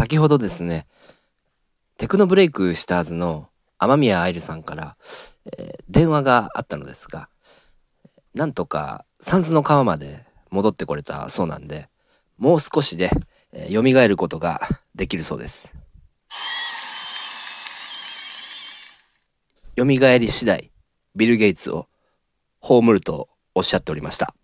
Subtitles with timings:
[0.00, 0.86] 先ほどですね、
[1.98, 4.96] テクノブレイクしたはずの雨宮愛理さんから、
[5.58, 7.28] えー、電話があったのですが、
[8.32, 11.90] なんとか三途の川まで戻ってこれたそうなんで、
[12.38, 13.10] もう少しで、
[13.52, 14.62] えー、蘇ることが
[14.94, 15.74] できるそうです。
[19.76, 20.72] 蘇り次第、
[21.14, 21.88] ビル・ゲイツを
[22.60, 24.34] 葬るとおっしゃっておりました。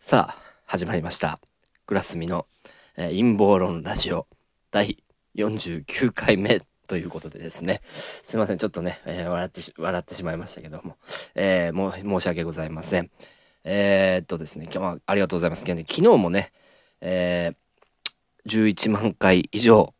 [0.00, 1.38] さあ、始まりました。
[1.86, 2.48] グラスミの、
[2.96, 4.26] えー、陰謀論ラジオ
[4.70, 5.02] 第
[5.34, 7.80] 49回目ということでですね。
[7.84, 8.58] すいません。
[8.58, 10.96] ちょっとね、えー、笑ってし、笑ってしまいましたけども、
[11.34, 13.10] えー、もう申し訳ございません。
[13.64, 15.64] えー、っとですね、今日はありがとうございます。
[15.64, 16.52] 昨日もね、
[17.00, 19.94] えー、11万回以上、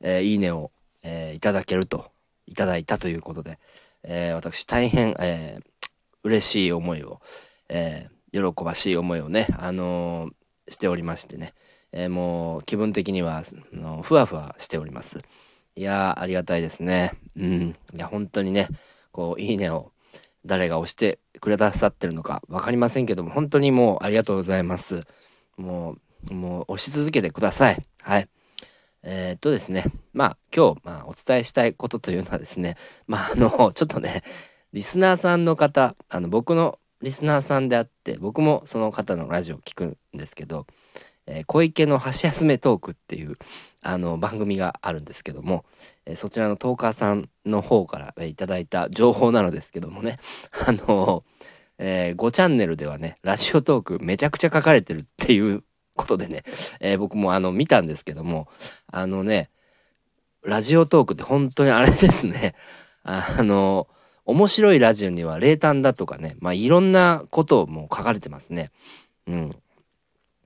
[0.00, 2.10] えー、いいねを、えー、いただけると、
[2.46, 3.58] いただいたということで、
[4.02, 5.64] えー、私大変、えー、
[6.24, 7.20] 嬉しい思いを、
[7.68, 11.54] えー、喜ばしい思いをね、あのー、しておりましてね、
[11.92, 15.18] えー、もう気分的にはのふわふわしております。
[15.76, 17.12] いやー、ありがたいですね。
[17.36, 17.76] うん。
[17.94, 18.68] いや、本当にね、
[19.12, 19.92] こう、いいねを
[20.44, 25.04] 誰が押してくださってるのか分かりませんけども、本当にもうありがとうございます。
[25.56, 25.96] も
[26.30, 27.86] う、もう押し続けてください。
[28.02, 28.28] はい。
[29.02, 34.22] えー、っとですね、まあ今日、まあ、お伝えしたいことというのはですね、まああの、ちょっとね、
[34.72, 40.66] リスナーさんの方、あの僕のリスナーさんであって、僕もその方のラジオを聞くんですけど、
[41.30, 43.36] えー、小池の箸休めトークっていう
[43.82, 45.64] あの番組があるんですけども、
[46.06, 50.18] えー、そちらのトーカーさんの方から、え、いただいた情報なのですけどもね
[50.66, 51.24] あの
[51.80, 55.62] えー、5チャンネルではねラジオトークめちゃくちゃ書かれてるっていう
[55.94, 56.42] ことでね、
[56.80, 58.48] えー、僕もあの見たんですけども
[58.88, 59.48] あのね
[60.42, 62.54] ラジオトークって本当にあれですね。
[63.04, 63.86] あの
[64.24, 68.70] 面白いラジオには冷淡だとかねまあいろんなことをもう書かれてますね。
[69.26, 69.56] うん。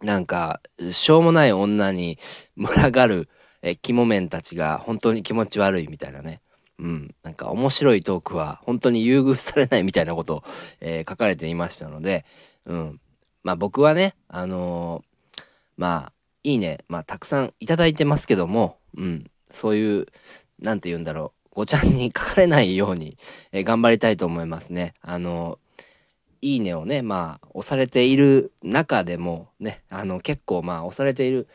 [0.02, 2.18] なんか、しょうもない女に
[2.56, 3.28] 群がる、
[3.62, 6.40] え、肝面たちが本当に気持ち悪いみたいなね。
[6.78, 7.14] うん。
[7.22, 10.44] なんか面白いトークは本当に優遇されないみたいなことを、
[10.80, 12.24] えー、書かれていましたので、
[12.66, 13.00] うん。
[13.44, 15.42] まあ僕はね、あのー、
[15.76, 16.12] まあ、
[16.42, 19.30] いいね、まあたくさんいただいてますけども、うん。
[19.50, 20.06] そういう、
[20.58, 21.42] なんて言うんだろう。
[21.54, 23.18] ごちゃんに書かれないように、
[23.52, 24.94] えー、頑張りたいと思いますね。
[25.02, 25.58] あの
[26.42, 31.48] いいねをね、まあ、押されている中でもね、あの、結構まあ、押されている、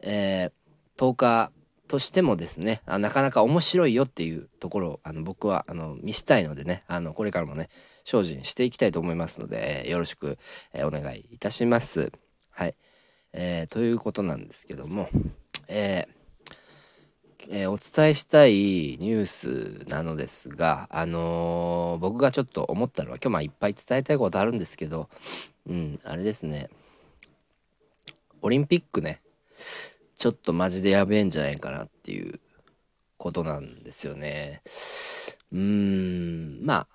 [0.00, 1.52] えー、10日
[1.86, 7.68] としてもですねあ、なかなか面白いよっていうところを、あの、僕は、あの、見したいのでね、あの、これからもね、
[8.06, 10.38] 精進していきたいと思いますので、えー、よろしく、
[10.72, 12.10] えー、お願いいたします。
[12.50, 12.74] はい。
[13.34, 15.10] えー、ということなんですけども、
[15.68, 16.21] えー、
[17.48, 25.08] えー、お伝えしたいニュースなのですが、あのー、僕がちょっと思ったのは、今日まあいっぱい伝えたいことあるんですけど、
[25.68, 26.70] うん、あれですね、
[28.42, 29.20] オリンピックね、
[30.16, 32.38] ちょっとマジでやべえんじゃないかなっていう
[33.18, 34.62] ことなんですよね。
[35.52, 36.86] うーん、まあ、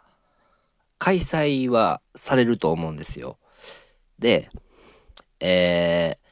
[0.97, 3.37] 開催はされると思うんですよ。
[4.19, 4.49] で、
[5.39, 6.27] えー、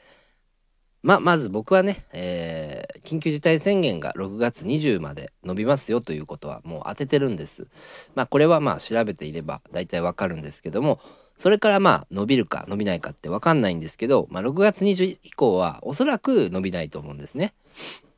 [1.03, 2.74] ま、まず僕はね、えー、
[3.05, 7.67] 緊急事態宣言が6月20まで伸びますよということはもう当ててるんです。
[8.15, 10.99] まあこれはまあ調べていれば大体わかるんですけども、
[11.37, 17.53] それからまあ伸びるか伸びないかってわかんないんですけど、まあ6月20以降はおそらく伸びないと思うんですね。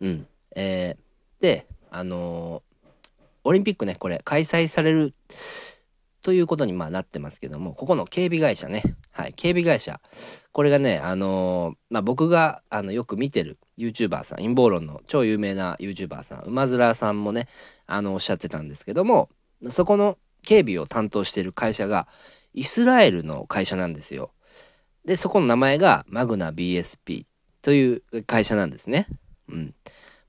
[0.02, 0.28] うん。
[0.56, 2.88] えー、で、あのー、
[3.44, 5.14] オリンピックね、これ開催される
[6.22, 8.84] ということにまあなってますけども、ここの警備会社ね、
[9.18, 10.00] はい、警備会社。
[10.52, 17.48] これがね、あのー、まあ、僕があのよく見てる YouTuber さん、陰謀論の超有名な YouTuber さん、馬面さんもね、
[17.88, 19.30] あの、おっしゃってたんですけども、
[19.70, 22.08] そこの警備を担当してる会社が、
[22.54, 24.30] イスラエルの会社なんですよ。
[25.04, 27.26] で、そこの名前がマグナ BSP
[27.64, 29.08] という会社なんですね。
[29.50, 29.74] うん。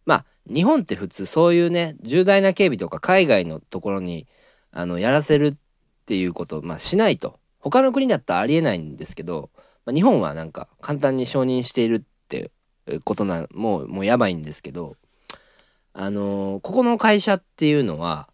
[0.06, 4.26] まあ、日本って普通そういうね、重大な警備とか海外のところに、
[4.70, 5.56] あの、やらせるっ
[6.06, 7.37] ていうことを、まあ、しないと。
[7.60, 9.50] 他の国だったらありえないんですけど、
[9.84, 12.50] まあ、日本はなんか簡単に承認しているって
[13.04, 14.96] ことなもうもうやばいんですけど
[15.92, 18.28] あのー、ここの会社っていうのは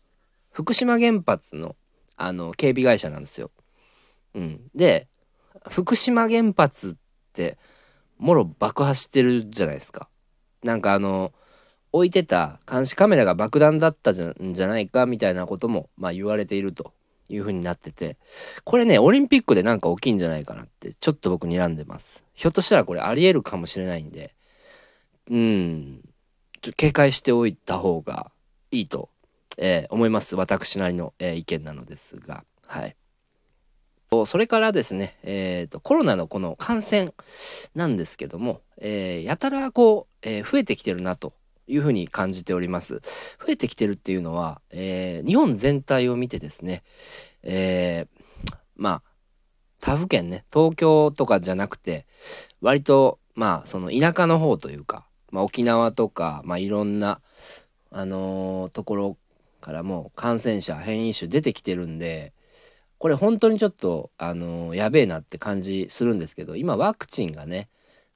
[0.53, 1.77] 福島原発の
[2.17, 3.51] あの警備会社なんですよ。
[4.35, 5.09] うん、で
[5.69, 6.95] 福島原発っ
[7.33, 7.59] て
[8.19, 10.09] もろ爆破してるじゃないですか。
[10.63, 11.33] なんかあの
[11.93, 16.93] 置いてた監視カメラが爆弾だったんじゃないかみたいなこともまあ言われていると
[17.29, 18.17] いう風になってて、
[18.65, 22.25] これね、オリンピックでなんか起きいんじゃないかなって、ちょっと僕睨んでます。
[22.35, 24.35] ひょっとしたらこれありえるかもしれないんで、
[25.31, 26.01] うん、
[26.61, 28.31] ちょ警戒しておいた方が
[28.71, 29.09] いいと、
[29.59, 30.37] えー、思います。
[30.37, 32.97] 私なりの、えー、意見なのですが、はい。
[34.27, 37.13] それからですね、えーと、コロナのこの感染
[37.75, 41.33] なんですけども、えー、やたらこう、えー、増えてきてるなと
[41.67, 43.01] いうふうに感じております。
[43.45, 46.83] 増えてきてるっていうのは、えー、日本全体を見てですね、
[47.43, 49.03] えー、まあ、
[49.81, 52.07] 他府県ね、東京とかじゃなくて、
[52.61, 57.21] 割と、まあ、その田舎の方というか、まあ、沖縄とか、まあ、いろんな、
[57.91, 59.17] あのー、ところ
[59.61, 62.33] からも感染者、変異種出てきてるんで、
[62.99, 67.69] これ本当にちょっと、あのー、やべえなって感じするんですけど、今ワクチンがね、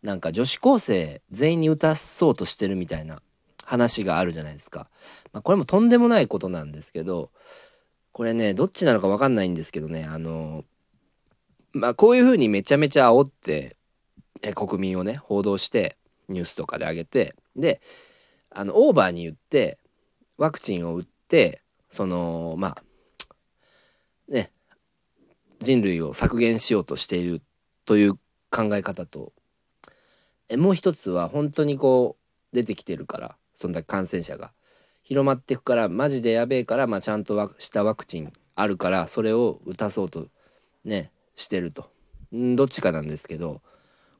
[0.03, 3.21] なんか女子高生全員に打たそうとしてるみたいな
[3.69, 4.89] 話があるじゃないですか。
[5.31, 7.31] まあ、これもとんでもないことなんですけど、
[8.13, 10.65] これね、どっちなのかわかんないんですけどね、あの、
[11.75, 13.77] まあ、こういうふうにめちゃめちゃ煽って、
[14.41, 15.99] え国民をね、報道して、
[16.31, 17.83] ニュースとかで上げて、で、
[18.49, 19.79] あの、オーバーに言って、
[20.39, 21.61] ワクチンを打って、
[21.91, 22.83] その、まあ、
[24.33, 24.51] ね、
[25.61, 27.43] 人類を削減しようとしている
[27.85, 28.15] という
[28.51, 29.35] 考え方と、
[30.49, 34.53] えもう一つは本当にこう出てきてるからそんだけ感染者が。
[35.03, 40.29] 広まっていくからマジでやべえから、まあ、ちゃんとしたワクチンあるからそれを打たそうと
[40.85, 41.91] ねしてると。
[42.35, 43.63] んどっちかなんですけど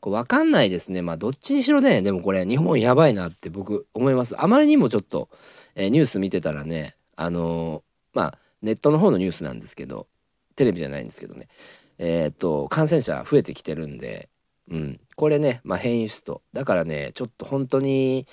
[0.01, 1.03] こう分かんないですね。
[1.03, 4.35] まあどっちにしろねでもこれ日本やばいなって僕思います。
[4.43, 5.29] あまりにもちょっと、
[5.77, 10.09] えー、ニュース見てたらねあのー、まあネットの方のニュースなんですけど
[10.57, 11.49] テレビじゃないんですけどね。
[11.99, 14.31] えー、っと感染者増えてきてるんで
[14.71, 16.43] うん、これね、まあ、変異種と。
[16.53, 18.27] だからねちょっと本当に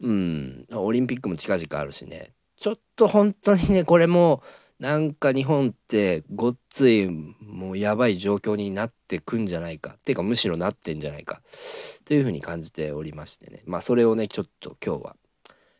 [0.00, 0.66] うん。
[0.72, 2.32] オリンピックも近々あるしね。
[2.56, 4.42] ちょっと本当にねこれも
[4.78, 9.96] なんか日本ってごっついもうやばい状況になってくんじゃないか。
[9.98, 11.40] っていうかむしろなってんじゃないか。
[12.04, 13.62] というふうに感じておりましてね。
[13.64, 15.16] まあそれをねちょっと今日は、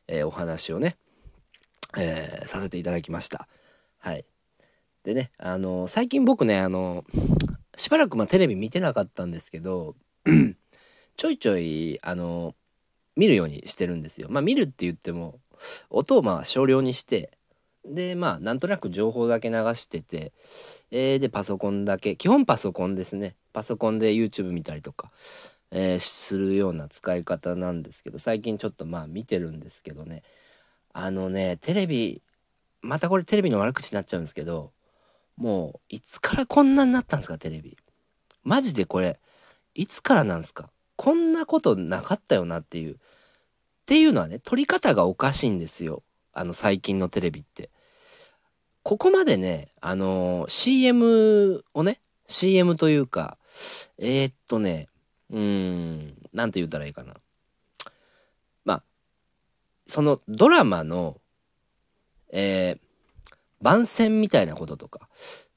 [0.08, 0.96] えー、お話をね、
[1.96, 3.48] えー、させていただきました。
[3.98, 4.24] はい。
[5.04, 7.04] でねあのー、最近僕ねあの
[7.76, 9.94] しばらくまあテレビ見てなかったんですけど
[11.16, 12.54] ちょいちょいあの
[13.16, 14.28] 見るようにしてるんですよ。
[14.30, 15.38] まあ見るって言っても
[15.90, 17.30] 音をまあ少量にして
[17.84, 20.32] でまあなんとなく情報だけ流してて、
[20.90, 23.36] えー、でパソコンだけ基本パソコンですね。
[23.52, 25.10] パソコンで YouTube 見たりとか、
[25.70, 30.22] えー、するような使い方なんですけど最近ちょっとまあ見てるんですけどね。
[30.92, 32.22] あのねテレビ
[32.82, 34.72] またこれテレビの悪口になっちゃうんですけど
[35.36, 37.76] もういつからこんなになったんですかテレビ。
[38.44, 39.18] マジでこれ
[39.74, 40.70] いつからなんですか？
[40.96, 42.94] こんなことなかったよなっていう。
[42.94, 42.98] っ
[43.86, 46.02] ていうのはね撮り方がおかしいんですよ。
[46.32, 47.70] あの最近のテレビって。
[48.82, 53.36] ここまでねあのー、CM をね CM というか
[53.98, 54.88] えー、っとね
[55.30, 57.14] うーん何て言ったらいいかな。
[58.64, 58.82] まあ
[59.86, 61.20] そのドラマの
[62.30, 65.08] えー、番宣みたいなこととか、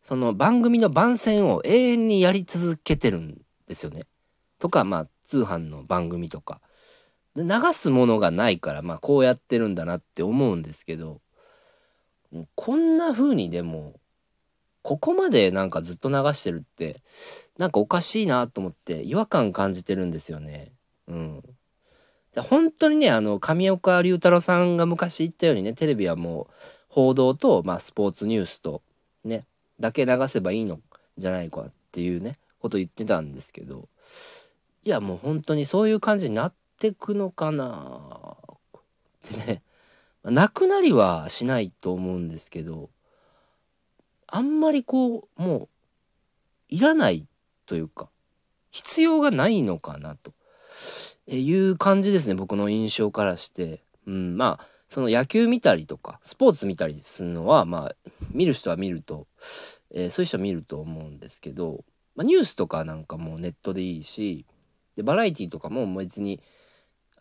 [0.03, 4.06] その番組の番宣を永遠にやり続けてるんですよね。
[4.59, 6.61] とか、まあ、通販の番組とか。
[7.35, 11.21] で流すものがないから、まあ、こうやってるんだなって思うんですけど、
[12.55, 13.93] こんな風にでも、
[14.81, 17.01] ここまでなんかずっと流してるって、
[17.57, 20.71] なんかおかしいなと思って違和感感じてるんですよね。
[21.07, 21.43] うん。
[22.35, 26.53] 本当にね、あの、上岡龍太郎さんが昔言ったようにね、テレビはもう、
[26.89, 28.81] 報道と、まあ、スポーツニュースと
[29.23, 29.45] ね
[29.79, 30.79] だけ流せばいいの
[31.17, 33.87] じゃないかっていうねこと言ってたんですけど
[34.83, 38.38] いやもう本当にそういう感じになってくのかな。
[38.77, 38.81] っ
[39.29, 39.62] てね。
[40.24, 42.89] なくなりはしないと思うんですけど
[44.27, 45.69] あんまりこうもう
[46.67, 47.25] いらない
[47.65, 48.09] というか
[48.69, 50.33] 必要がないのかなと。
[51.27, 53.83] いう感じですね僕の印象からして。
[54.07, 59.27] うん、まあその野球見たりとかスポーツ見たりするのはまあ見る人は見ると、
[59.91, 61.83] えー、そういう人は見ると思うんですけど、
[62.15, 64.48] まあ、ニュースとかなんかもネットでいいし
[65.00, 66.41] でバラエティとかも別に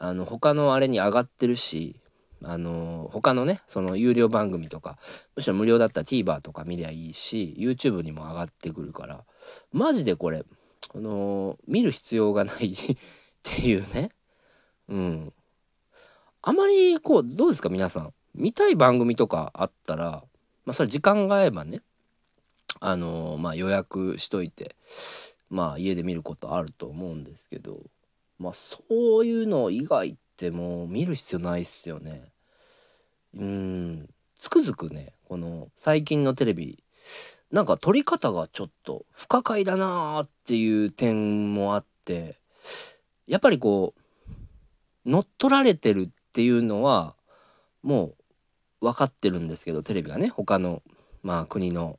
[0.00, 2.00] あの他のあれに上がってるし
[2.42, 4.98] あの他のねその有料番組とか
[5.36, 9.22] むしろ無料だったら TVer とか見りゃいいし YouTube にも上がってくるから
[9.70, 10.44] マジでこれ
[10.92, 12.96] あの見る必要がない っ
[13.44, 14.10] ていうね。
[14.88, 15.32] うん。
[16.42, 18.12] あまりこうどうですか皆さん？
[18.34, 20.24] 見たい番組とかあったら
[20.64, 21.82] まあそれ時間が合えばね
[22.80, 24.74] あの、まあ予約しといて
[25.50, 27.80] まあ家で見ることあると思うんですけど
[28.38, 28.78] まあそ
[29.22, 32.30] ういうの以外ってもう見る必要ないっすよね。
[33.36, 34.08] うん。
[34.38, 36.82] つくづくねこの最近のテレビ
[37.50, 42.36] なんか撮り方がちょっと不可解だなーっていう点もあって
[43.26, 47.14] やっぱりこう乗っ取られてるっていうのは
[47.82, 48.14] も
[48.80, 50.28] う分かってるんですけどテレビがね。
[50.28, 50.82] 他の
[51.22, 51.98] まあ国の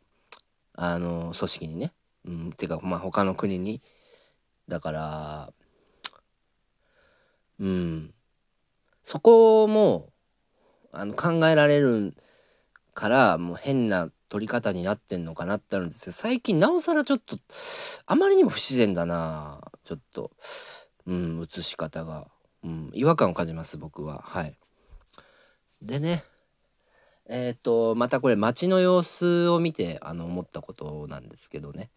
[0.74, 1.92] あの組織にね、
[2.26, 3.82] うん、てかまあ他の国に。
[4.68, 5.54] だから
[7.60, 8.14] うん。
[9.04, 10.12] そこも
[10.92, 12.14] あの考えられる
[12.94, 17.40] からもう変な撮り方になってんのかなってあるんですけど最近なおさらちょっと
[18.06, 20.32] あまりにも不自然だなちょっと。
[21.10, 22.28] うん映し方が、
[22.64, 24.22] うん、違和感を感じます僕は。
[24.24, 24.56] はい。
[25.82, 26.24] でね
[27.30, 31.92] えっ、ー、とまたこれ街の様子を見てあの思ったことなんですけどね。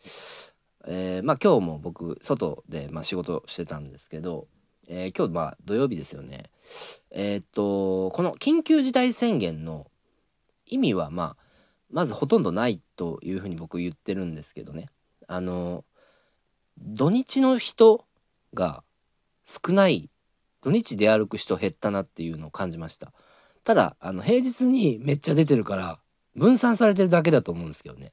[0.87, 4.47] えー、まあ今日も僕外で、まあ、仕事してたんですけど、
[4.89, 6.51] えー、今日まあ土曜日ですよね。
[7.11, 9.91] えっ、とこの緊急事態宣言の
[10.67, 11.43] 意味はまあ
[11.91, 14.91] まずほとんどないというふうに僕言ってるんですけどね。
[15.29, 15.85] あの
[16.79, 18.05] 土日の人
[18.53, 18.83] が
[19.45, 20.11] 少ない
[20.63, 23.15] 土日出歩く人減ったなっていうのを感じました。
[23.65, 25.99] ただあの平日にめっちゃ出てるから
[26.35, 28.13] 分散されてるだけだと思うんですけどね。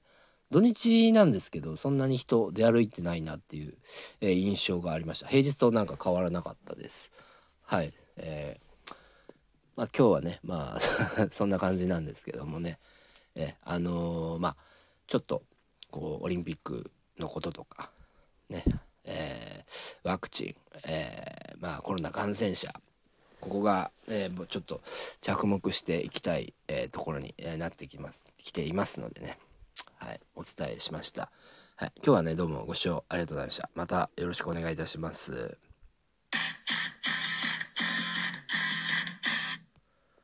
[0.51, 3.75] 土日なんですけどそんなに人出歩いてないなっていう、
[4.20, 5.27] えー、印象がありました。
[5.27, 7.12] 平日となんか変わらなかったです。
[7.63, 7.94] はい。
[8.18, 8.94] えー、
[9.75, 12.79] まあ今日はねまあ そんな感じなんですけどもね。
[13.36, 14.56] えあのー、まあ
[15.08, 15.44] ちょっと
[15.91, 17.91] こうオリンピックのこととか
[18.50, 18.63] ね
[19.10, 19.65] え、
[20.03, 22.74] ワクチン、え、まあコロナ感染者
[23.41, 24.81] ここが、えー、ちょっと
[25.22, 29.38] 着目していきたい、えー、ところに、えー、なってきます来ていますのでね。
[29.98, 31.29] はいお伝えしました、
[31.75, 33.69] はい、今日はねどうもご視聴ありがとうございました。
[33.75, 35.69] またよろしくお願いいたします。